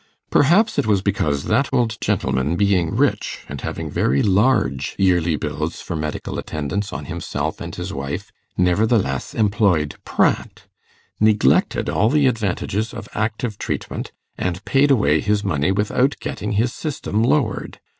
Perhaps 0.31 0.79
it 0.79 0.87
was 0.87 1.03
because 1.03 1.43
that 1.43 1.69
old 1.71 1.99
gentleman, 2.01 2.55
being 2.55 2.95
rich, 2.95 3.41
and 3.47 3.61
having 3.61 3.87
very 3.91 4.23
large 4.23 4.95
yearly 4.97 5.35
bills 5.35 5.79
for 5.79 5.95
medical 5.95 6.39
attendance 6.39 6.91
on 6.91 7.05
himself 7.05 7.61
and 7.61 7.75
his 7.75 7.93
wife, 7.93 8.31
nevertheless 8.57 9.35
employed 9.35 9.93
Pratt 10.03 10.65
neglected 11.19 11.87
all 11.87 12.09
the 12.09 12.25
advantages 12.25 12.95
of 12.95 13.09
'active 13.13 13.59
treatment', 13.59 14.11
and 14.39 14.65
paid 14.65 14.89
away 14.89 15.19
his 15.21 15.43
money 15.43 15.71
without 15.71 16.15
getting 16.19 16.53
his 16.53 16.73
system 16.73 17.21
lowered. 17.21 17.79